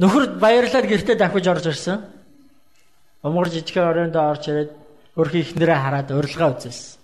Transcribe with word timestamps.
Нөхөр 0.00 0.40
баярлаад 0.40 0.86
гэртээ 0.88 1.16
дахиж 1.20 1.46
орж 1.52 1.66
ирсэн. 1.68 2.00
Умгар 3.20 3.52
жижигхэн 3.52 3.84
оройнд 3.84 4.16
орж 4.16 4.48
ирээд 4.48 4.70
өөрхий 5.12 5.44
ихнэрээ 5.44 5.76
хараад 5.76 6.08
урилга 6.08 6.56
үзүүлсэн. 6.56 6.96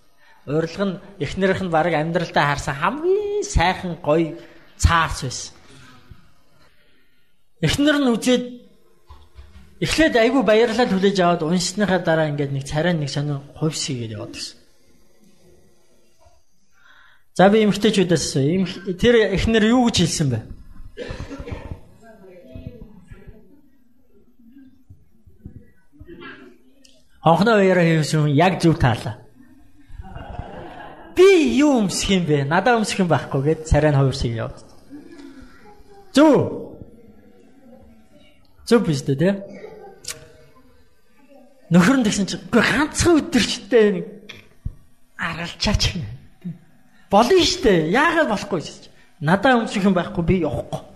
Урилга 0.48 0.84
нь 0.88 1.00
ихнэрийнх 1.20 1.62
нь 1.68 1.74
баг 1.74 1.92
амьдралтаа 1.92 2.56
харсан 2.56 2.74
хамгийн 2.80 3.44
сайхан 3.44 4.00
гоё 4.00 4.40
цаарч 4.80 5.28
байсан. 5.28 5.52
Эхнэр 7.60 8.00
нь 8.00 8.12
үзээд 8.16 8.44
эхлээд 9.84 10.16
айгүй 10.16 10.40
баярлал 10.40 10.88
хүлээж 10.88 11.18
аваад 11.20 11.42
уншсныхаа 11.44 12.00
дараа 12.00 12.32
ингээд 12.32 12.52
нэг 12.56 12.64
царай 12.64 12.96
нэг 12.96 13.12
сонир 13.12 13.44
хувьсгээд 13.60 14.16
яваад 14.16 14.32
гисэн. 14.32 14.56
За 17.36 17.52
би 17.52 17.60
эмгтээчүүдээс 17.60 18.96
тэр 18.96 19.36
эхнэр 19.36 19.68
юу 19.68 19.92
гэж 19.92 19.96
хэлсэн 20.00 20.28
бэ? 20.32 20.40
Хонхноо 27.26 27.58
уяраа 27.58 27.82
хийсэн 27.82 28.30
яг 28.30 28.62
зөв 28.62 28.78
таалаа. 28.78 29.18
Би 31.18 31.58
юу 31.58 31.82
өмсөх 31.82 32.14
юм 32.14 32.22
бэ? 32.22 32.46
Надаа 32.46 32.78
өмсөх 32.78 33.02
юм 33.02 33.10
байхгүй 33.10 33.42
гэд 33.42 33.60
царай 33.66 33.90
нь 33.90 33.98
хувирсыг 33.98 34.30
яваад. 34.30 34.62
Зөв. 36.14 36.78
Зөв 38.62 38.78
биш 38.86 39.02
үү 39.02 39.18
те? 39.18 39.42
Нөхөр 41.74 41.98
нь 41.98 42.06
тэгсэн 42.06 42.30
чинь 42.30 42.46
үгүй 42.46 42.62
ганцхан 42.62 43.18
өдөрчтэй 43.18 43.86
нэг 43.90 44.06
аргалчаач 45.18 45.98
юм. 45.98 46.06
Болно 47.10 47.42
штэ. 47.42 47.90
Яагаад 47.90 48.30
болохгүй 48.30 48.62
гэж. 48.62 48.86
Надаа 49.18 49.58
өмсөх 49.66 49.82
юм 49.82 49.98
байхгүй 49.98 50.22
би 50.22 50.46
явахгүй. 50.46 50.95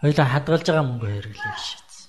Хоёлаа 0.00 0.26
хадгалж 0.28 0.66
байгаа 0.68 0.84
мөнгө 0.84 1.08
хэрэглэе 1.08 1.56
шийдсэн. 1.56 2.08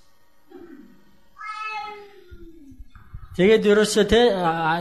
Тэгээд 3.37 3.63
ерөөсөө 3.71 4.05
те 4.11 4.21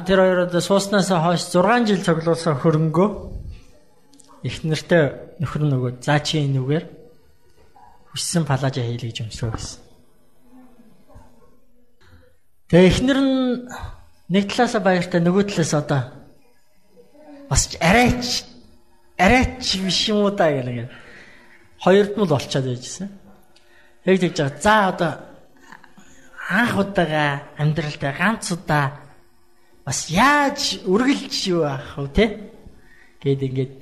тэр 0.08 0.19
хоёроо 0.25 0.61
сууснаас 0.61 1.12
хойш 1.12 1.43
6 1.55 1.87
жил 1.87 2.03
цуглуулсан 2.03 2.58
хөрөнгөө 2.58 3.08
их 4.49 4.56
нэртэй 4.67 5.05
нөхөр 5.38 5.62
нөгөө 5.70 5.93
заа 6.03 6.19
чи 6.25 6.43
энүүгээр 6.43 6.85
хүссэн 8.11 8.43
палажа 8.49 8.82
хийлээ 8.82 9.11
гэж 9.11 9.19
өмсрөө 9.29 9.52
гэсэн. 9.55 9.81
Тэгээ 12.70 12.91
эхнэр 12.91 13.19
нь 13.23 13.37
нэг 14.35 14.44
талаасаа 14.50 14.82
баяртай 14.82 15.20
нөгөө 15.23 15.44
талаас 15.47 15.73
одоо 15.76 16.02
бас 17.47 17.62
арайч 17.79 18.43
арайч 19.14 19.79
биш 19.79 20.11
юм 20.11 20.26
уу 20.26 20.35
та 20.35 20.50
гэх 20.50 20.67
нэг 20.67 20.91
хоёрд 21.84 22.12
нь 22.17 22.23
л 22.25 22.32
болчиход 22.32 22.67
байжсэн. 22.67 23.08
Яг 24.05 24.17
тэгж 24.20 24.37
байгаа. 24.38 24.61
За 24.62 24.75
одоо 24.88 25.12
анх 26.49 26.76
удаага 26.78 27.43
амьдралдаа 27.58 28.12
ганц 28.14 28.52
удаа 28.52 28.87
бас 29.84 30.11
яаж 30.11 30.82
үргэлж 30.87 31.34
юу 31.50 31.62
аах 31.67 31.99
вэ 31.99 32.08
те? 32.14 32.25
Гэт 33.23 33.43
ингээд 33.43 33.73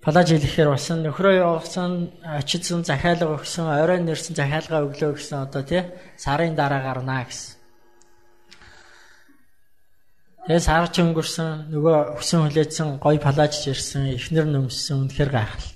палаж 0.00 0.28
хэлэхээр 0.32 0.70
басан 0.72 1.02
нөхрөө 1.04 1.34
явуулсан 1.42 2.14
очидсан 2.22 2.84
захиалга 2.86 3.36
өгсөн 3.36 3.66
орой 3.66 4.00
нэрсэн 4.00 4.38
захиалга 4.38 4.86
өглөө 4.86 5.18
гэсэн 5.18 5.36
одоо 5.44 5.62
те 5.66 5.92
сарын 6.16 6.54
дараа 6.54 6.80
гарнаа 6.80 7.28
гэсэн. 7.28 7.56
Тэгээ 10.46 10.62
сар 10.62 10.86
ч 10.94 11.02
өнгөрсөн 11.02 11.74
нөгөө 11.74 12.22
өсөн 12.22 12.40
хүлээсэн 12.46 12.88
гой 13.02 13.18
палаж 13.18 13.66
ирсэн 13.66 14.14
эхнэр 14.14 14.46
нөмсөн 14.46 15.10
үнэхээр 15.10 15.30
гайхал. 15.34 15.75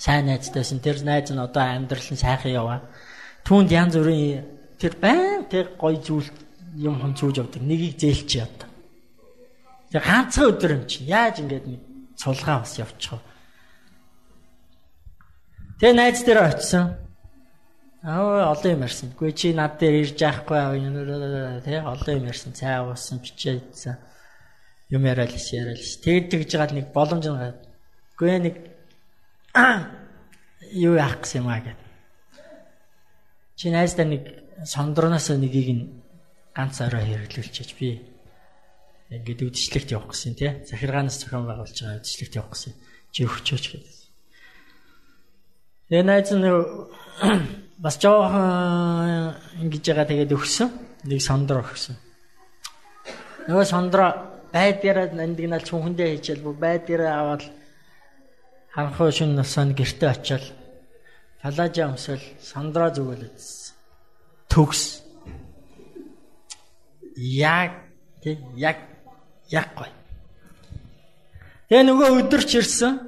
сайн 0.00 0.32
найзтайсэн. 0.32 0.80
Тэр 0.80 1.04
найз 1.04 1.28
нь 1.28 1.36
одоо 1.36 1.60
амьдрал 1.60 2.08
нь 2.08 2.16
сайхан 2.16 2.56
яваа. 2.56 2.80
Түүнд 3.44 3.68
янз 3.68 4.00
бүрийн 4.00 4.48
тэр 4.80 4.96
байн 4.96 5.44
тэр 5.44 5.76
гой 5.76 6.00
зүйл 6.00 6.24
юм 6.80 6.96
хон 6.96 7.12
зүүж 7.12 7.36
явдаг. 7.44 7.60
Нэгийг 7.60 8.00
зээлч 8.00 8.30
явдаг. 8.40 8.68
Тэр 9.92 10.00
ганцхан 10.00 10.48
өдөр 10.56 10.72
юм 10.80 10.84
чи. 10.88 11.04
Яаж 11.04 11.44
ингэж 11.44 11.64
нэг 11.68 11.80
цулгаа 12.16 12.64
бас 12.64 12.80
явчих 12.80 13.12
вэ? 13.12 13.20
Тэгээ 15.84 15.94
найз 16.00 16.24
дээр 16.24 16.40
очисон. 16.48 16.96
Аа 18.00 18.56
олон 18.56 18.72
юм 18.72 18.84
ярьсан. 18.88 19.12
Гүй 19.12 19.36
чи 19.36 19.52
над 19.52 19.76
дээр 19.76 20.00
ирж 20.00 20.16
яахгүй 20.16 20.80
тий 21.60 21.76
олон 21.76 22.16
юм 22.16 22.28
ярьсан. 22.32 22.56
Цай 22.56 22.80
уусан, 22.80 23.20
бичээ 23.20 23.60
идсэн. 23.60 24.00
Юм 24.88 25.04
яриад 25.04 25.36
л 25.36 25.52
яриад 25.52 25.76
л. 25.76 26.00
Тэгэд 26.00 26.30
тэгж 26.32 26.50
гад 26.56 26.72
нэг 26.72 26.88
боломж 26.96 27.28
нь. 27.28 27.36
Гүй 28.16 28.40
нэг 28.40 28.56
юу 30.86 30.94
яах 30.94 31.20
гэсэн 31.22 31.42
юм 31.42 31.48
аа 31.50 31.60
гэд. 31.60 31.80
Чи 33.58 33.70
найздаа 33.70 34.06
нэг 34.06 34.22
сондорноос 34.64 35.28
нэгийг 35.34 35.68
нь 35.74 35.84
ганц 36.54 36.80
орой 36.80 37.04
хэрэглүүлчихэж 37.04 37.70
би 37.78 37.98
ингээд 39.10 39.42
үдшилтэд 39.42 39.90
явах 39.90 40.14
гэсэн 40.14 40.34
тий. 40.38 40.50
Захиргаанаас 40.64 41.18
зохион 41.18 41.46
байгуулж 41.50 41.74
байгаа 41.74 41.98
үдшилтэд 41.98 42.38
явах 42.38 42.54
гэсэн. 42.54 42.72
Чи 43.10 43.26
өгчөөч 43.26 43.64
гэдэг. 43.74 43.94
Тэгээ 45.90 46.06
найз 46.06 46.30
нь 46.30 46.46
бас 47.84 47.96
жоохон 47.98 49.34
ингэж 49.66 49.84
байгаа 49.90 50.06
тэгээд 50.06 50.30
өгсөн. 50.30 50.68
Нэг 51.10 51.20
сондор 51.24 51.66
өгсөн. 51.66 51.98
Нөгөө 53.50 53.66
сондро 53.66 54.06
байдгаараа 54.54 55.10
нандинал 55.10 55.64
чүнхэндээ 55.66 56.08
хийчихэл 56.14 56.54
байдгаараа 56.54 57.14
аваад 57.18 57.42
ханхуу 58.74 59.10
шин 59.10 59.34
насанд 59.34 59.76
гэрте 59.76 60.06
очиод 60.08 60.44
палажа 61.42 61.88
өмсөл 61.90 62.22
сандраа 62.40 62.90
зүгэлэжсэн. 62.94 63.74
Төгс. 64.48 65.02
Яг 67.16 67.72
тэг 68.22 68.38
яг 68.56 68.78
яг 69.50 69.68
гой. 69.74 69.90
Тэгээ 71.68 71.84
нөгөө 71.86 72.08
өдөрч 72.20 72.50
ирсэн. 72.60 73.00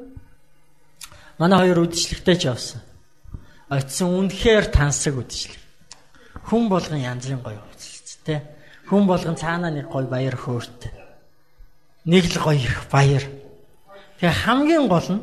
Манай 1.39 1.59
хоёр 1.63 1.87
үдшилтэйч 1.87 2.43
явсан. 2.47 2.81
Очсон 3.71 4.19
үнэхээр 4.19 4.67
тансаг 4.71 5.17
үдшилэг. 5.17 5.61
Хүн 6.49 6.69
болгон 6.69 7.01
янзын 7.01 7.41
гоё 7.43 7.63
үдшилт 7.73 8.21
тэ. 8.27 8.43
Хүн 8.89 9.07
болгон 9.07 9.37
цаанаа 9.37 9.71
нэг 9.71 9.87
гоё 9.91 10.07
баяр 10.07 10.37
хөөртэй. 10.37 10.93
Нэг 12.07 12.25
л 12.33 12.39
гоё 12.43 12.59
их 12.59 12.87
баяр. 12.91 13.25
Тэгээ 14.21 14.41
хамгийн 14.47 14.87
гол 14.89 15.09
нь 15.11 15.23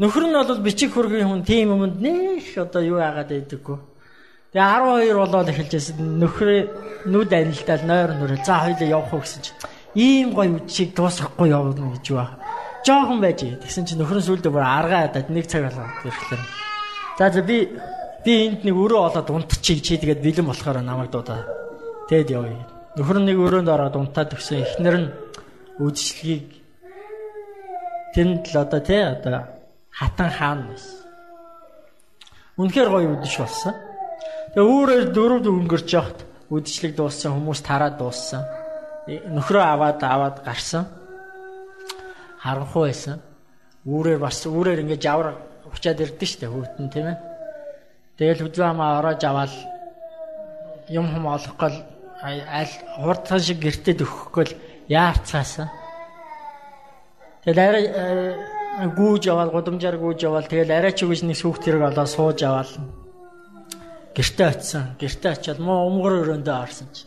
Нөхөр 0.00 0.24
нь 0.24 0.32
бол 0.32 0.64
бичиг 0.64 0.96
хөргийн 0.96 1.28
хүн 1.28 1.44
тийм 1.44 1.76
юмд 1.76 2.00
нэх 2.00 2.56
одоо 2.56 2.80
юу 2.80 3.04
яагаад 3.04 3.36
байдаггүй. 3.36 3.76
Тэгээ 4.56 5.12
12 5.12 5.12
болоод 5.12 5.48
эхэлжсэн 5.52 6.00
нөхрөө 6.16 6.60
нүд 7.12 7.28
анилтал 7.36 7.84
нойр 7.84 8.16
нүрэ 8.16 8.40
за 8.40 8.64
хоёлаа 8.64 8.88
явах 8.88 9.12
уу 9.12 9.20
гэсэн 9.20 9.44
чинь 9.44 9.60
ийм 9.92 10.32
гоё 10.32 10.56
үдшийг 10.56 10.96
дуусгахгүй 10.96 11.52
явна 11.52 11.92
гэж 12.00 12.06
ба. 12.16 12.40
Жохон 12.80 13.20
байж. 13.20 13.44
Тэгсэн 13.44 13.84
чинь 13.84 14.00
нөхөр 14.00 14.24
нь 14.24 14.24
сүлдө 14.24 14.48
бүр 14.48 14.64
аргаа 14.64 15.12
хадаад 15.12 15.28
нэг 15.28 15.44
цаг 15.44 15.68
болоод 15.68 15.92
ирэхлээр. 16.08 16.42
За 17.20 17.28
за 17.28 17.42
би 17.44 17.68
би 18.24 18.32
энд 18.48 18.64
нэг 18.64 18.72
өрөө 18.80 19.04
олоод 19.04 19.28
унтчих 19.28 19.84
чи 19.84 20.00
тэгээд 20.00 20.24
бэлэн 20.24 20.48
болохоор 20.48 20.80
намайг 20.80 21.12
дуудаа. 21.12 21.44
Тэгэд 22.08 22.32
явъя. 22.32 22.64
Нөхөр 22.96 23.20
нь 23.20 23.28
нэг 23.28 23.36
өрөөнд 23.36 23.68
ороод 23.68 24.00
унтаад 24.00 24.32
өгсөн. 24.32 24.64
Эхнэр 24.64 24.96
нь 24.96 25.12
үдшилгийг 25.76 26.48
тэнд 28.16 28.48
л 28.48 28.56
одоо 28.64 28.80
тий 28.80 29.04
одоо 29.04 29.59
хатан 29.90 30.30
хаан 30.30 30.60
байсан. 30.70 30.96
Үнэхээр 32.60 32.88
гоё 32.90 33.08
үдшиг 33.16 33.40
болсон. 33.44 33.74
Тэгээ 34.54 34.70
үүрээр 34.70 35.04
дөрөв 35.14 35.46
өнгөрч 35.46 35.88
явахт 35.94 36.20
үдшилэг 36.50 36.92
дууссан 36.98 37.32
хүмүүс 37.38 37.60
тараад 37.62 37.96
дууссан. 37.96 38.42
Нөхрөө 39.06 39.64
аваад 39.64 40.02
аваад 40.02 40.36
гарсан. 40.44 40.84
Харанхуй 42.42 42.90
байсан. 42.90 43.22
Үүрээр 43.86 44.20
бас 44.20 44.44
үүрээр 44.44 44.82
ингээд 44.84 45.04
жавар 45.06 45.38
учаад 45.70 46.02
ирдэ 46.02 46.26
штэ 46.26 46.50
хөвтөн 46.50 46.88
тийм 46.90 47.06
ээ. 47.14 47.18
Тэгэл 48.18 48.44
хүзүү 48.44 48.64
хамаа 48.66 48.98
ороож 49.00 49.22
аваад 49.24 49.54
юм 50.90 51.06
хум 51.08 51.24
олохгүй 51.30 51.70
аль 52.20 52.74
хурдхан 53.00 53.40
шиг 53.40 53.62
гэртед 53.62 54.04
өгөхгүй 54.04 54.46
яарцаасан. 54.92 55.70
Тэгэл 57.46 57.60
арай 57.62 57.84
гүүж 58.78 59.26
яваал 59.26 59.50
гудамжаар 59.50 59.98
гүүж 59.98 60.22
яваал 60.22 60.46
тэгэл 60.46 60.70
арай 60.70 60.92
ч 60.94 61.02
үгүйс 61.02 61.26
нэг 61.26 61.36
сүхт 61.36 61.66
хэрэг 61.66 61.90
олоо 61.90 62.06
сууж 62.06 62.38
аваал 62.46 62.70
гэртээ 64.14 64.46
очисон 64.46 64.84
гэртээ 64.94 65.32
очиад 65.34 65.58
муу 65.58 65.90
өмгөр 65.90 66.14
өрөөндөө 66.22 66.56
орсон 66.62 66.88
чи. 66.94 67.04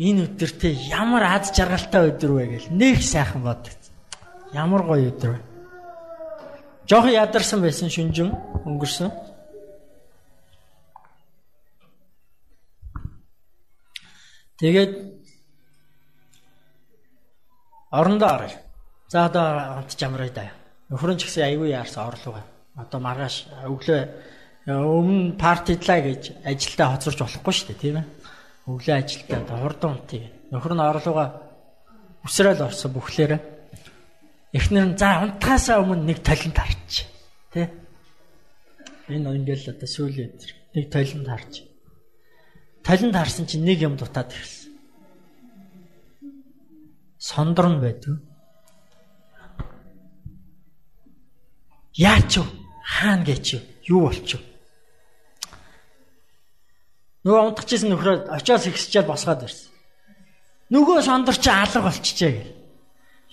Энэ 0.00 0.24
өдөртөө 0.26 0.72
ямар 0.88 1.22
аз 1.36 1.52
жаргалтай 1.52 2.16
өдөр 2.16 2.32
вэ 2.32 2.44
гэл 2.48 2.68
нэг 2.72 3.04
сайхан 3.04 3.44
боддог 3.44 3.76
ямар 4.52 4.82
гоё 4.88 5.12
өдөр 5.12 5.30
вэ? 5.36 5.40
Жоох 6.88 7.06
ядарсан 7.12 7.60
байсан 7.60 7.92
шүнжин 7.92 8.32
өнгөрсөн? 8.64 9.12
Тэгээд 14.58 14.92
орондоо 17.90 18.28
оръё 18.28 18.71
За 19.12 19.26
одоо 19.26 19.76
хамт 19.76 19.92
жамраа 19.92 20.30
да. 20.32 20.48
Нөхөр 20.88 21.12
нь 21.12 21.20
ч 21.20 21.28
гэсэн 21.28 21.44
аягүй 21.44 21.76
яарсан 21.76 22.08
орлого. 22.08 22.40
Одоо 22.80 22.96
маргааш 22.96 23.44
өглөө 23.68 24.00
өмнө 24.72 25.36
партидлаа 25.36 26.00
гэж 26.00 26.40
ажилдаа 26.40 26.96
хоцорч 26.96 27.20
болохгүй 27.20 27.52
шүү 27.52 27.68
дээ, 27.68 27.82
тийм 27.84 27.96
ээ. 28.00 28.08
Өглөө 28.72 28.96
ажилдаа 28.96 29.60
хурдан 29.60 30.00
унтыг. 30.00 30.24
Нөхөр 30.48 30.72
нь 30.72 30.80
орлогоо 30.80 31.28
өсрөөл 32.24 32.64
орсон 32.64 32.90
бүхлээрээ. 32.96 33.40
Эхнэр 34.56 34.86
нь 34.88 34.96
за 34.96 35.20
унтахаасаа 35.28 35.84
өмнө 35.84 36.08
нэг 36.08 36.24
талент 36.24 36.56
харч. 36.56 37.04
Тэ? 37.52 37.68
Энэ 39.12 39.28
ингээл 39.28 39.76
одоо 39.76 39.88
сүүлийн 39.92 40.32
өдөр 40.40 40.50
нэг 40.72 40.86
талент 40.88 41.28
харч. 41.28 41.54
Талент 42.80 43.12
харсан 43.12 43.44
чинь 43.44 43.68
нэг 43.68 43.84
юм 43.84 44.00
дутаад 44.00 44.32
ирсэн. 44.32 44.72
Сондор 47.20 47.68
нь 47.76 47.84
байдгүй 47.84 48.31
Яач 51.94 52.38
вэ? 52.40 52.46
Хаана 52.82 53.24
гэж 53.24 53.60
юу 53.84 54.08
болчих 54.08 54.40
вэ? 54.40 54.46
Нөгөө 57.28 57.42
унтчихсэн 57.52 57.92
нөхрөө 57.92 58.16
очиос 58.32 58.66
ихсчээл 58.66 59.06
босгоод 59.06 59.44
ирсэн. 59.44 59.68
Нөгөө 60.72 61.04
сондөр 61.04 61.36
чи 61.36 61.52
алга 61.52 61.84
болчихжээ 61.84 62.32
гэл. 62.32 62.56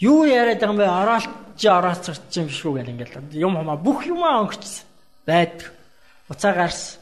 Юу 0.03 0.27
яриад 0.27 0.59
байгаа 0.59 0.75
юм 0.75 0.79
бэ? 0.83 0.87
Ороолч 0.91 1.63
орооцорч 1.63 2.35
юм 2.35 2.49
шүү 2.51 2.83
гэл 2.83 2.91
ингээл 2.91 3.39
юм 3.39 3.55
хамаа 3.55 3.79
бүх 3.79 4.03
юмаа 4.05 4.43
өнгөрчихсөн. 4.43 4.85
Байд. 5.23 5.71
Уцаа 6.27 6.53
гарсан. 6.53 6.99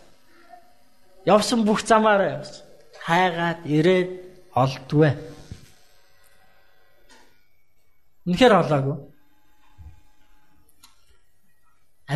Явсан 1.26 1.66
бүх 1.66 1.82
замаараа 1.82 2.40
явсан. 2.40 2.64
Хайгаад 3.02 3.66
ирээд 3.66 4.10
олдгүй. 4.54 5.12
Үнэхээр 8.30 8.54
олоогүй 8.62 9.17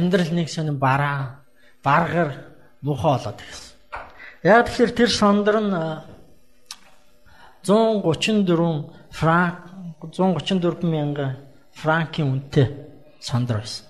амьдрал 0.02 0.34
нэг 0.34 0.50
сонин 0.50 0.82
бараа, 0.82 1.46
баргар 1.86 2.34
муухай 2.82 3.14
болоод 3.14 3.38
ирсэн. 3.38 3.72
Яг 4.44 4.66
тэгэхээр 4.66 4.92
тэр 4.98 5.10
сондөр 5.14 5.58
нь 5.62 5.74
134 7.62 8.90
франк 9.14 9.56
134 10.02 10.82
мянган 10.90 11.38
франкийн 11.78 12.28
үнэтэй 12.34 12.68
сондөр 13.22 13.62
байсан. 13.62 13.86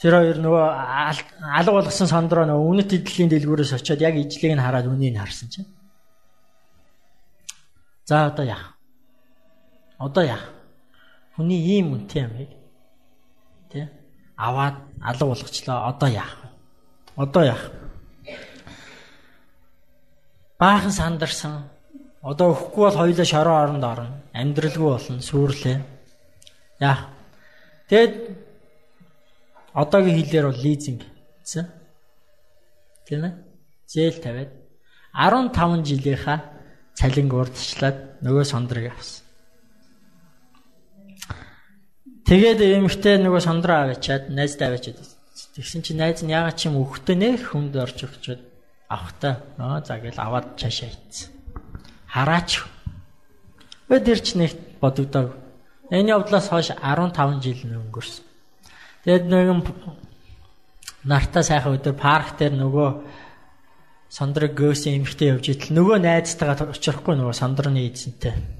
Тэр 0.00 0.16
хоёр 0.16 0.38
нөгөө 0.40 0.66
алга 1.60 1.72
болгосон 1.76 2.08
сондроо 2.08 2.48
нөгөө 2.48 2.68
үнэт 2.72 2.90
эдлийн 2.98 3.30
дэлгүүрээс 3.30 3.76
очиод 3.76 4.00
яг 4.00 4.16
ижлийг 4.16 4.56
нь 4.56 4.64
хараад 4.64 4.88
үнийг 4.88 5.14
харсан 5.20 5.52
чинь. 5.52 5.68
За 8.08 8.26
одоо 8.32 8.44
яах? 8.48 8.74
Одоо 10.00 10.24
яах? 10.24 10.59
Хүний 11.40 11.80
ийм 11.80 11.96
үнэтэй 11.96 12.28
амийг 12.28 12.52
тий 13.72 13.88
аваад 14.36 14.76
алга 15.00 15.24
болгочлоо. 15.24 15.88
Одоо 15.88 16.08
яах 16.12 16.36
вэ? 16.36 16.48
Одоо 17.16 17.42
яах? 17.48 17.64
Баахан 20.60 20.92
сандарсан. 20.92 21.64
Одоо 22.20 22.52
өхгүй 22.52 22.84
бол 22.84 23.00
хоёулаа 23.00 23.24
шороо 23.24 23.56
оронд 23.56 23.84
орно. 23.84 24.20
Амьдралгүй 24.36 24.84
болно, 24.84 25.24
сүрлээ. 25.24 25.80
Яах? 26.80 27.08
Тэгэд 27.88 28.36
одоогийн 29.72 30.20
хэлээр 30.20 30.44
бол 30.52 30.60
лизинг 30.60 31.08
гэсэн. 31.40 31.64
Тийм 33.08 33.24
ээ? 33.24 33.32
Зээл 33.88 34.20
тавиад 34.20 34.52
15 35.16 35.88
жилийнхаа 35.88 36.38
цалинг 36.92 37.32
урдчлаад 37.32 38.20
нөгөө 38.20 38.44
сондрыг 38.44 38.92
авсан. 38.92 39.29
Тэгээд 42.28 42.60
эмэгтэй 42.60 43.16
нөгөө 43.22 43.40
сондроо 43.40 43.78
аваачаад 43.88 44.28
найздаа 44.28 44.74
аваачаад 44.74 44.98
тэгсэн 45.56 45.80
чинь 45.82 46.00
найз 46.00 46.20
нь 46.20 46.34
ягаад 46.34 46.56
ч 46.58 46.68
юм 46.68 46.80
өгтөө 46.82 47.16
нэх 47.16 47.52
хүнд 47.52 47.74
орж 47.76 47.98
өгчөөд 48.06 48.42
авахтаа 48.90 49.34
аа 49.56 49.80
за 49.80 49.96
гэл 50.02 50.18
аваад 50.18 50.58
цаашаа 50.60 50.90
ийцсэн. 50.90 51.30
Хараач. 52.10 52.66
Өдөр 53.88 54.18
ч 54.20 54.36
нэг 54.36 54.52
бодогдоо. 54.82 55.34
Энэ 55.90 56.14
явдлаас 56.14 56.50
хойш 56.50 56.74
15 56.74 57.42
жил 57.42 57.60
өнгөрсөн. 57.66 58.24
Тэгээд 59.06 59.24
нэгэн 59.26 59.60
нартаа 61.08 61.42
сайхан 61.42 61.78
өдөр 61.80 61.94
парк 61.96 62.36
дээр 62.36 62.54
нөгөө 62.58 62.88
сондрог 64.12 64.52
гөөсөн 64.58 65.00
эмэгтэй 65.00 65.32
явж 65.32 65.44
итэл 65.54 65.72
нөгөө 65.78 65.98
найзтайгаа 66.02 66.74
очихгүй 66.74 67.14
нөгөө 67.16 67.34
сондрны 67.34 67.86
эзэнтэй 67.88 68.59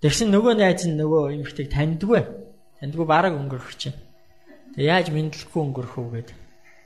Тэгсэн 0.00 0.32
нөгөө 0.32 0.54
найз 0.56 0.84
нь 0.88 0.96
нөгөө 0.96 1.22
эмэгтэйг 1.36 1.68
таньдгүй. 1.68 2.22
Таньдгүй 2.80 3.06
бараг 3.06 3.36
өнгөрөх 3.36 3.76
чинь. 3.76 3.96
Тэг 4.74 4.84
яаж 4.84 5.06
мэдлэхгүй 5.12 5.60
өнгөрөх 5.60 5.94
үү 6.00 6.08
гэдэг. 6.16 6.38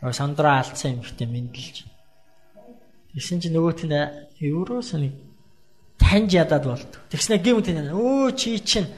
Нөгөө 0.03 0.15
сандраа 0.19 0.63
алдсан 0.63 0.99
эмэгтэй 0.99 1.29
мэдлж. 1.31 1.77
Тэгсэн 3.15 3.39
чинь 3.39 3.55
нөгөөт 3.55 3.81
нь 3.87 3.95
евроос 4.43 4.99
нэг 4.99 5.15
таньж 6.03 6.35
ядаад 6.35 6.65
болд. 6.67 6.93
Тэгснэ 7.15 7.39
гэмт 7.39 7.71
энэ 7.71 7.95
өө 7.95 8.35
чи 8.35 8.59
чинь 8.59 8.91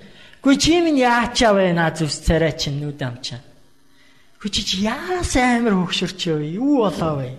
Гүй 0.46 0.56
чи 0.62 0.78
минь 0.78 1.02
яачаа 1.02 1.75
наа 1.75 1.90
зүс 1.90 2.23
царай 2.23 2.54
чинь 2.54 2.78
нүд 2.78 3.02
амчаа. 3.02 3.42
Гүй 4.38 4.50
чи 4.54 4.62
чи 4.62 4.87
яас 4.87 5.35
амар 5.35 5.75
хөксөрч 5.75 6.23
вэ? 6.38 6.54
Юу 6.54 6.87
болоо 6.87 7.18
вэ? 7.18 7.35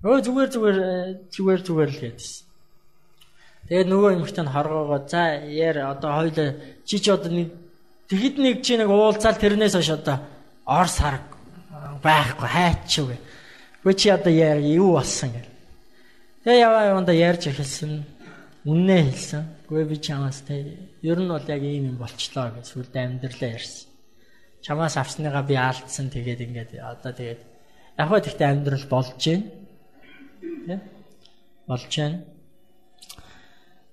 Өө 0.00 0.18
зүгээр 0.24 0.48
зүгээр 0.48 0.78
зүгээр 1.28 1.60
зүгээр 1.60 1.90
л 1.92 2.00
гэдсэн. 2.00 2.51
Тэгээд 3.72 3.88
нөгөө 3.88 4.10
эмэгтэй 4.20 4.44
нь 4.44 4.52
хоргоогоо 4.52 5.00
за 5.08 5.48
яар 5.48 5.96
одоо 5.96 6.12
хоёул 6.12 6.60
чи 6.84 7.00
чи 7.00 7.08
одоо 7.08 7.32
нэг 7.32 7.56
тэгэд 8.04 8.36
нэг 8.36 8.56
чи 8.60 8.76
нэг 8.76 8.92
уулзаал 8.92 9.40
тэрнээс 9.40 9.80
хойш 9.80 9.96
одоо 9.96 10.20
ор 10.68 10.88
сар 10.92 11.24
байхгүй 12.04 12.48
хайчгүй. 12.52 13.16
Гүй 13.80 13.94
чи 13.96 14.12
одоо 14.12 14.28
яар 14.28 14.60
юу 14.60 15.00
болсон 15.00 15.32
гэл. 15.32 15.48
Тэгээ 16.44 16.60
яваа 16.68 16.84
яванда 16.92 17.16
ярьж 17.16 17.48
эхэлсэн. 17.48 18.04
Үннээ 18.68 19.02
хэлсэн. 19.08 19.42
Гүй 19.64 19.88
би 19.88 19.96
чамаас 20.04 20.44
тэ 20.44 20.76
ер 21.00 21.16
нь 21.16 21.32
бол 21.32 21.48
яг 21.48 21.64
ийм 21.64 21.96
юм 21.96 21.96
болчлоо 21.96 22.52
гэж 22.52 22.76
сүлд 22.76 22.92
амьдралаа 22.92 23.56
ярьсан. 23.56 23.88
Чамаас 24.60 25.00
авсныгаа 25.00 25.48
би 25.48 25.56
алдсан 25.56 26.12
тэгээд 26.12 26.44
ингээд 26.44 26.76
одоо 26.76 27.16
тэгээд 27.16 27.40
яг 27.96 28.04
хөө 28.04 28.20
тэгтээ 28.20 28.48
амьдрал 28.52 28.84
болж 28.92 29.16
байна. 29.16 29.48
Тэ? 30.68 30.76
Болж 31.64 31.88
байна. 31.88 32.31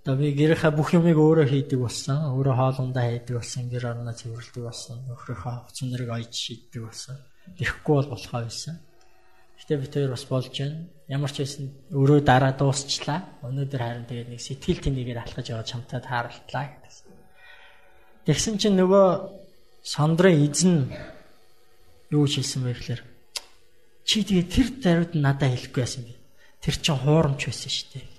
Одоо 0.09 0.25
би 0.25 0.33
гэрийнхаа 0.33 0.73
бүх 0.73 0.89
юмыг 0.97 1.21
өөрөө 1.21 1.45
хийдэг 1.45 1.85
болсон. 1.85 2.33
Өөрөө 2.33 2.57
хоолундаа 2.57 3.13
хийдэг 3.13 3.37
болсон. 3.37 3.69
Гэр 3.69 3.93
орноо 3.93 4.17
цэвэрлэдэг 4.17 4.63
болсон. 4.65 5.05
Нөхрийнхөө 5.05 5.53
хувц 5.69 5.77
нэрийг 5.85 6.09
ойж 6.09 6.33
шийддэг 6.33 6.81
болсон. 6.81 7.17
Ирэхгүй 7.61 7.93
бол 7.93 8.09
болохоо 8.17 8.41
байсан. 8.41 8.81
Гэтэ 9.61 9.77
би 9.77 9.85
тэр 9.85 10.09
бас 10.09 10.25
болж 10.25 10.49
байна. 10.49 10.89
Ямар 11.13 11.29
ч 11.29 11.45
байсан 11.45 11.69
өөрөө 11.93 12.25
дараа 12.25 12.57
дуусчлаа. 12.57 13.21
Өнөөдөр 13.45 13.81
харин 13.85 14.09
тэгээд 14.09 14.29
нэг 14.33 14.41
сэтгэл 14.41 14.81
тэнийгээр 14.81 15.21
алхаж 15.21 15.45
яваад 15.45 15.69
чамтай 15.69 16.01
тааралтлаа 16.01 16.65
гэсэн. 16.81 17.13
Тэгсэн 18.25 18.57
чинь 18.57 18.81
нөгөө 18.81 19.07
сондрын 19.85 20.41
эзэн 20.41 20.89
юу 22.09 22.25
хэлсэн 22.25 22.65
бэ 22.65 22.73
гэхээр 22.73 23.01
чи 24.09 24.25
тэгээ 24.25 24.45
тэр 24.49 24.67
даруйд 24.81 25.13
надад 25.13 25.53
хэлэхгүй 25.53 25.81
байсан 25.85 26.01
би. 26.01 26.17
Тэр 26.65 26.75
чин 26.81 26.97
хуурамч 26.97 27.45
байсан 27.45 27.69
шүү 27.69 27.89
дээ. 27.93 28.18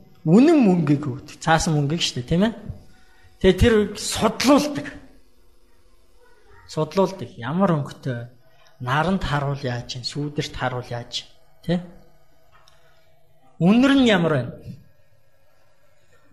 үнэн 0.25 0.57
мөнгөийг 0.61 1.05
өгдөг. 1.07 1.37
Цаасан 1.41 1.73
мөнгөийг 1.77 2.01
шүү 2.01 2.21
дээ, 2.21 2.29
тийм 2.29 2.43
ээ? 2.45 2.53
Тэгээ 3.41 3.57
тэр 3.57 3.73
судлуулдаг. 3.97 4.87
Судлуулдаг. 6.69 7.29
Ямар 7.41 7.73
өнгөтэй 7.73 8.29
наранд 8.81 9.23
харуул 9.25 9.61
яаж 9.61 9.97
чинь, 9.97 10.05
сүүдэрт 10.05 10.53
харуул 10.53 10.85
яаж 10.89 11.25
тий? 11.65 11.79
Үнэр 13.61 13.93
нь 13.97 14.09
ямар 14.09 14.33
байна? 14.33 14.53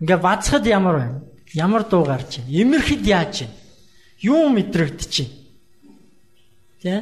Ингээ 0.01 0.17
бацхад 0.17 0.65
ямар 0.65 0.95
байна? 0.97 1.21
Ямар 1.53 1.83
дуу 1.85 2.05
гарч 2.05 2.41
байна? 2.41 2.49
Имэрхэд 2.49 3.03
яаж 3.05 3.35
байна? 3.45 3.57
Юу 4.21 4.49
мэдрэгдэж 4.49 5.13
байна? 5.21 5.35
Тий? 6.81 6.99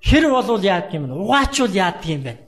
Хэр 0.00 0.30
болвол 0.30 0.62
яадаг 0.62 0.94
юм 0.94 1.08
бэ? 1.08 1.14
Угаачвал 1.16 1.72
яадаг 1.72 2.08
юм 2.08 2.22
бэ? 2.24 2.47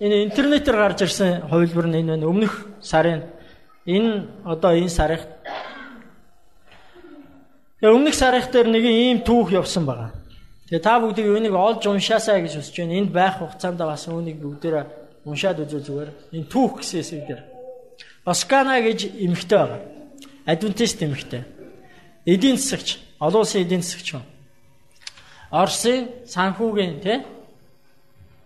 энэ 0.00 0.24
интернетээр 0.26 0.76
гарч 0.76 1.02
ирсэн 1.02 1.46
хувилбар 1.50 1.86
нь 1.86 2.00
энэ 2.02 2.10
байна. 2.16 2.26
Өмнөх 2.26 2.66
сарын 2.80 3.22
энэ 3.86 4.26
одоо 4.44 4.72
энэ 4.74 4.88
сарыг 4.90 5.22
өмнөх 7.82 8.14
сарих 8.14 8.50
дээр 8.50 8.68
нэг 8.68 8.84
ийм 8.84 9.18
түүх 9.20 9.52
явсан 9.52 9.84
байгаа. 9.86 10.10
Тэгээ 10.68 10.82
та 10.82 10.98
бүгдийг 10.98 11.28
үүнийг 11.28 11.54
олж 11.54 11.84
уншаасаа 11.86 12.40
гэж 12.40 12.56
хүсэж 12.56 12.76
байна. 12.80 12.98
Энд 12.98 13.10
байх 13.12 13.38
хугацаанд 13.38 13.78
бас 13.78 14.08
үүнийг 14.08 14.40
бүгдээрээ 14.40 14.84
уншаад 15.28 15.60
үзвэл 15.60 15.84
зүгээр. 15.84 16.10
Энэ 16.32 16.48
түүх 16.48 16.80
гэсэн 16.80 16.98
хэсэг 17.00 17.22
дээр. 17.28 17.42
Оскана 18.24 18.80
гэж 18.80 19.12
эмэгтэй 19.12 19.58
байгаа. 19.58 19.80
Адвентист 20.48 21.02
эмэгтэй. 21.04 21.44
Эдийн 22.24 22.56
засагч, 22.56 22.98
олон 23.20 23.44
улсын 23.44 23.62
эдийн 23.62 23.84
засагч 23.84 24.16
юм. 24.16 24.24
Орсын 25.52 26.08
санхүүгийн 26.24 27.00
тий 27.04 27.20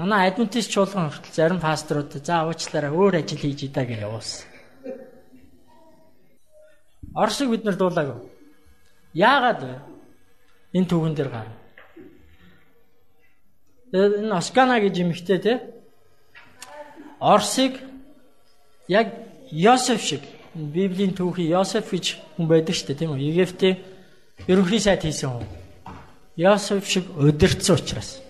Манай 0.00 0.30
адвентист 0.32 0.72
чуулган 0.72 1.12
хүртэл 1.12 1.36
зарим 1.36 1.60
пасторууд 1.60 2.24
за 2.24 2.48
уучлаарай 2.48 2.88
өөр 2.88 3.20
ажил 3.20 3.36
хийж 3.36 3.68
идаа 3.68 3.84
гэж 3.84 4.00
явуулсан. 4.00 4.48
Оросыг 7.12 7.52
бид 7.52 7.64
нар 7.68 7.76
дуулаагүй. 7.76 8.16
Яагаад 9.12 9.60
вэ? 9.60 9.76
Энэ 10.72 10.88
түүхэн 10.88 11.14
дээр. 11.20 11.28
Тэгээд 13.92 14.12
энэ 14.24 14.36
Оскана 14.40 14.80
гэж 14.80 14.94
юмхтэй 15.04 15.38
те. 15.38 15.54
Орсыг 17.20 17.76
яг 18.88 19.12
Йосеф 19.52 20.00
шиг 20.00 20.24
Библийн 20.54 21.12
түүхий 21.12 21.52
Йосеф 21.52 21.92
гэж 21.92 22.16
хүн 22.40 22.48
байдаг 22.48 22.72
шүү 22.72 22.88
дээ 22.88 23.00
тийм 23.04 23.12
үү? 23.12 23.36
Египтийн 23.36 23.76
ерөнхий 24.48 24.80
сайд 24.80 25.04
хийсэн 25.04 25.28
хүн. 25.28 25.46
Йосеф 26.40 26.88
шиг 26.88 27.04
өдөрцсөн 27.20 27.76
учраас. 27.76 28.29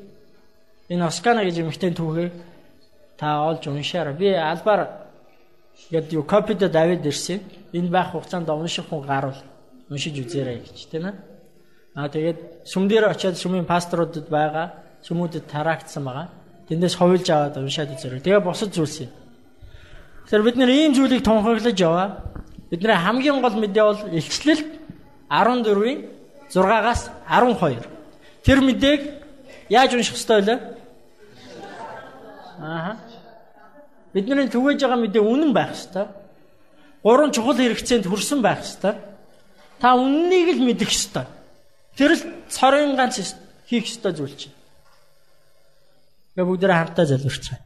Энэ 0.91 1.07
Оскана 1.07 1.47
гэж 1.47 1.63
эмэгтэй 1.63 1.95
түүхийг 1.95 2.35
та 3.15 3.47
олж 3.47 3.63
уншаарай. 3.71 4.13
Би 4.13 4.35
албаар 4.35 5.01
Гэт 5.89 6.13
юу 6.13 6.23
копид 6.23 6.59
давид 6.59 7.05
ирсэн. 7.05 7.39
Энэ 7.73 7.89
байх 7.89 8.11
хугацаанд 8.11 8.49
унших 8.49 8.85
хүн 8.89 9.07
гарвал 9.07 9.39
уншиж 9.89 10.19
үзээрэй 10.19 10.59
гэж 10.63 10.77
тийм 10.91 11.05
ээ. 11.07 11.15
Аа 11.95 12.07
тэгээд 12.07 12.67
сүм 12.67 12.87
дээр 12.87 13.11
очиад 13.11 13.35
сүмийн 13.35 13.65
пасторудад 13.65 14.27
байгаа 14.29 14.71
сүмүүдэд 15.03 15.47
тараагдсан 15.47 16.03
байгаа. 16.03 16.27
Тэндээс 16.67 16.95
ховлж 16.95 17.27
аваад 17.29 17.57
уншаад 17.57 17.91
үзээрэй. 17.95 18.21
Тэгээ 18.23 18.39
босод 18.39 18.71
зүйлс 18.71 18.99
юм. 19.03 19.11
Тэгэхээр 20.27 20.43
бид 20.43 20.55
нэр 20.55 20.69
ийм 20.69 20.93
зүйлийг 20.93 21.23
тунхаглаж 21.23 21.75
яваа. 21.79 22.23
Бидний 22.69 22.95
хамгийн 22.95 23.41
гол 23.41 23.55
мэдээ 23.59 23.83
бол 23.83 23.99
илчлэл 24.11 24.63
14-ийн 25.27 25.99
6-аас 26.51 27.11
12. 27.27 27.83
Тэр 28.43 28.59
мэдээг 28.63 29.01
яаж 29.67 29.91
унших 29.95 30.15
ёстой 30.15 30.41
вэ? 30.43 30.55
Аа 32.61 32.97
Бидний 34.13 34.51
түгэж 34.51 34.83
байгаа 34.83 34.99
мэдээ 34.99 35.23
үнэн 35.23 35.55
байх 35.55 35.71
ёстой. 35.71 36.11
Гурван 36.99 37.31
чухал 37.31 37.55
хэрэгцээнд 37.55 38.11
хүрсэн 38.11 38.43
байх 38.43 38.59
ёстой. 38.59 38.99
Та 39.79 39.95
үннийг 39.95 40.59
л 40.59 40.67
мэдэх 40.67 40.91
ёстой. 40.91 41.25
Тэр 41.95 42.19
л 42.19 42.23
цорын 42.51 42.99
ганц 42.99 43.23
хийх 43.71 43.87
ёстой 43.87 44.11
зүйл 44.11 44.35
чинь. 44.35 44.55
Тэгээ 46.35 46.43
бүгдээ 46.43 46.75
хамтдаа 46.75 47.05
залбирч 47.07 47.55
байна. 47.55 47.63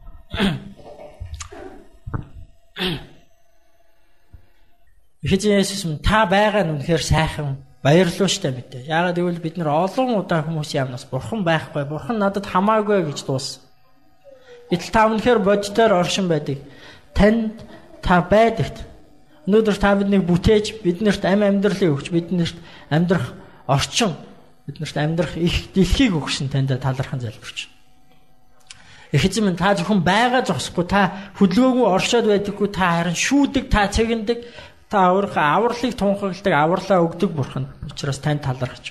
Эхэжин 5.26 5.58
Есүс 5.58 5.82
минь 5.90 5.98
та 5.98 6.30
байгаа 6.30 6.62
нь 6.62 6.78
үнэхээр 6.78 7.02
сайхан 7.02 7.58
баярлалаа 7.82 8.30
штэ 8.30 8.54
мэдээ. 8.54 8.86
Яагаад 8.86 9.18
гэвэл 9.18 9.42
бид 9.42 9.58
нар 9.58 9.74
олон 9.74 10.22
удаа 10.22 10.46
хүмүүсийн 10.46 10.86
амнаас 10.86 11.10
бурхан 11.10 11.42
байхгүй, 11.42 11.82
бурхан 11.90 12.22
надад 12.22 12.46
хамаагүй 12.46 13.10
гэж 13.10 13.26
дууссан. 13.26 13.65
Гэтэл 14.70 14.90
та 14.90 15.06
үнэхээр 15.06 15.40
бодитоор 15.42 15.92
оршин 16.02 16.26
байдаг. 16.26 16.58
Танд 17.14 17.62
та 18.02 18.22
байдагт 18.22 18.82
өнөөдөр 19.46 19.76
та 19.78 19.94
биднийг 19.94 20.26
бүтээж 20.26 20.82
биднэрт 20.82 21.22
ам 21.22 21.46
амьдралыг 21.46 21.94
өгч 21.94 22.10
биднэрт 22.10 22.58
амьдрах 22.90 23.30
орчин 23.70 24.18
биднэрт 24.66 24.96
амьдрах 24.98 25.38
их 25.38 25.70
дэлхийг 25.70 26.18
өгсөн 26.18 26.50
танд 26.50 26.74
талархан 26.74 27.22
залбирч. 27.22 27.70
Их 29.14 29.22
эзэм 29.22 29.54
та 29.54 29.78
зөвхөн 29.78 30.02
байгаа 30.02 30.42
зогсохгүй 30.42 30.86
та 30.90 31.30
хөдөлгөөгүй 31.38 31.86
оршоод 31.86 32.26
байдаггүй 32.26 32.68
та 32.74 33.06
харин 33.06 33.14
шүүдэг 33.14 33.64
та 33.70 33.86
цэгэндэг 33.86 34.38
та 34.90 35.14
өөрийнхөө 35.14 35.46
авралыг 35.46 35.94
тунхагладаг 35.94 36.54
авралаа 36.58 37.06
өгдөг 37.06 37.30
бурхан 37.30 37.70
учраас 37.86 38.18
танд 38.18 38.42
талархаж. 38.42 38.90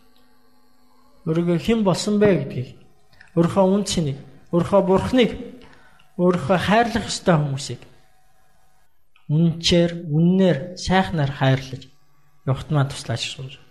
Өөрийгөө 1.27 1.57
хэн 1.61 1.79
болсон 1.85 2.17
бэ 2.17 2.29
гэдгийг 2.49 2.69
өөрийнхөө 3.37 3.65
үн 3.69 3.83
цэнийг 3.85 4.17
өөрийнхөө 4.51 4.81
бурхныг 4.89 5.31
өөрийнхөө 6.17 6.57
хайрлах 6.57 7.05
ёстой 7.05 7.35
хүмүүсийг 7.37 7.81
үнчээр 9.31 9.91
үннээр 10.11 10.57
сайхнаар 10.75 11.31
хайрлаж 11.31 11.87
явахт 12.45 12.69
маань 12.73 12.91
туслаач 12.91 13.23
сууж. 13.31 13.61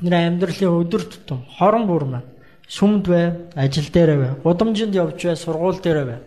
Бидний 0.00 0.26
амьдралын 0.26 0.80
өдөр 0.80 1.02
тутам 1.06 1.46
хорон 1.46 1.84
бүр 1.86 2.04
маань 2.08 2.28
сүмд 2.66 3.04
бай, 3.06 3.26
ажил 3.54 3.86
дээр 3.92 4.10
бай, 4.18 4.30
гудамжинд 4.42 4.94
явж 4.94 5.22
бай, 5.22 5.36
сургууль 5.36 5.78
дээр 5.78 6.00
бай. 6.08 6.18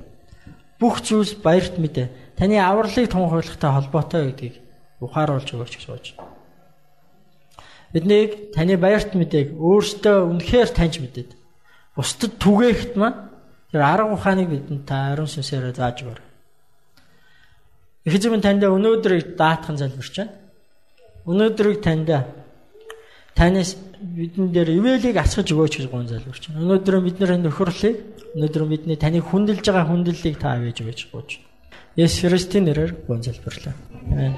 Бүх 0.80 1.02
зүйлс 1.02 1.36
баярт 1.44 1.76
мэдээ. 1.82 2.38
Таны 2.38 2.60
авралыг 2.60 3.10
тунхаглагтай 3.12 3.72
холбоотой 3.72 4.22
гэдгийг 4.32 4.56
ухааруулж 5.04 5.50
өгөөч 5.52 5.74
гэж 5.76 5.84
сууж. 5.84 6.06
Биднийг 7.94 8.52
таны 8.52 8.78
баярт 8.78 9.14
мэдээг 9.14 9.54
өөртөө 9.54 10.18
үнэхээр 10.34 10.70
таньж 10.74 10.98
мэдээд 10.98 11.30
бусдад 11.96 12.34
түгээхт 12.42 12.98
маань 12.98 13.34
Тэр 13.74 13.82
арга 13.82 14.14
ухааныг 14.14 14.54
бидэнд 14.54 14.86
та 14.86 15.10
ариун 15.10 15.26
сүнсээр 15.26 15.74
зааж 15.74 16.06
өгөр. 16.06 16.22
Их 18.06 18.14
эзэм 18.14 18.38
танд 18.38 18.62
өнөөдрийг 18.62 19.34
даатхан 19.34 19.82
залбирч 19.82 20.14
байна. 20.22 20.38
Өнөөдрийг 21.26 21.82
танд 21.82 22.14
танаас 23.34 23.74
бидэн 23.98 24.54
дээр 24.54 24.78
ивэлийг 24.78 25.18
асгаж 25.18 25.50
өгөөч 25.50 25.74
гэж 25.82 25.88
гон 25.90 26.06
залбирч 26.06 26.54
байна. 26.54 26.62
Өнөөдөр 26.62 26.96
бидний 27.02 27.34
нөхөрлийг 27.42 27.98
өнөөдөр 28.38 28.64
бидний 28.70 28.98
таны 29.02 29.26
хүндэлж 29.26 29.66
байгаа 29.66 29.90
хүндлэлийг 29.90 30.38
та 30.38 30.54
авэж 30.54 30.86
өгөөч. 30.86 31.30
Есүс 31.98 32.30
Христийн 32.30 32.70
нэрээр 32.70 33.10
гон 33.10 33.26
залбирлаа. 33.26 33.74
Амен. 34.06 34.38